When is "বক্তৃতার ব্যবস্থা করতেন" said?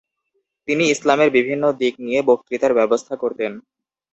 2.29-3.51